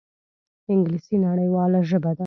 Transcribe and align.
انګلیسي 0.71 1.15
نړیواله 1.25 1.79
ژبه 1.89 2.11
ده 2.17 2.19